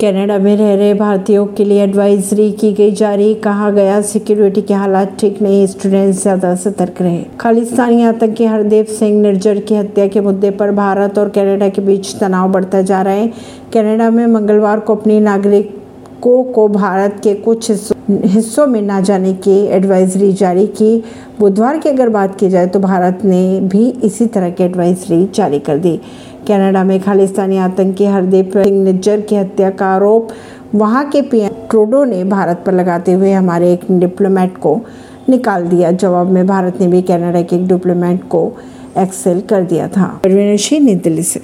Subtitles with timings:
[0.00, 4.74] Canada में रह रहे भारतीयों के लिए एडवाइजरी की गई जारी। कहा गया सिक्योरिटी के
[4.74, 10.20] हालात ठीक नहीं स्टूडेंट्स ज़्यादा सतर्क रहे। खालिस्तानी आतंकी हरदेव सिंह निर्जर की हत्या के
[10.20, 13.28] मुद्दे पर भारत और कनाडा के बीच तनाव बढ़ता जा रहा है।
[13.74, 17.70] कनाडा में मंगलवार को अपनी नागरिकों को भारत के कुछ
[18.10, 20.96] हिस्सों में ना जाने की एडवाइजरी जारी की।
[21.40, 25.58] बुधवार की अगर बात की जाए तो भारत ने भी इसी तरह की एडवाइजरी जारी
[25.60, 26.00] कर दी।
[26.48, 30.28] कनाडा में खालिस्तानी आतंकी हरदीप सिंह निज्जर की हत्या का आरोप
[30.74, 34.80] वहाँ के पीएम ट्रूडो ने भारत पर लगाते हुए हमारे एक डिप्लोमेट को
[35.28, 38.52] निकाल दिया। जवाब में भारत ने भी कनाडा के एक डिप्लोमेट को
[38.98, 41.38] एक्सेल कर दिया था। नई दिल्ली से